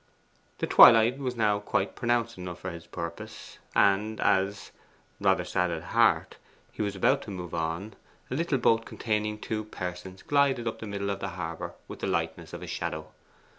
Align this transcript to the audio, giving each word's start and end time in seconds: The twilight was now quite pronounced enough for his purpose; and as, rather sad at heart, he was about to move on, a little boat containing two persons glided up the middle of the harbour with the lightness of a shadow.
The 0.57 0.65
twilight 0.65 1.19
was 1.19 1.35
now 1.35 1.59
quite 1.59 1.95
pronounced 1.95 2.35
enough 2.35 2.61
for 2.61 2.71
his 2.71 2.87
purpose; 2.87 3.59
and 3.75 4.19
as, 4.19 4.71
rather 5.19 5.45
sad 5.45 5.69
at 5.69 5.83
heart, 5.83 6.37
he 6.71 6.81
was 6.81 6.95
about 6.95 7.21
to 7.21 7.29
move 7.29 7.53
on, 7.53 7.93
a 8.31 8.35
little 8.35 8.57
boat 8.57 8.83
containing 8.83 9.37
two 9.37 9.63
persons 9.63 10.23
glided 10.23 10.67
up 10.67 10.79
the 10.79 10.87
middle 10.87 11.11
of 11.11 11.19
the 11.19 11.29
harbour 11.37 11.75
with 11.87 11.99
the 11.99 12.07
lightness 12.07 12.51
of 12.51 12.63
a 12.63 12.67
shadow. 12.67 13.11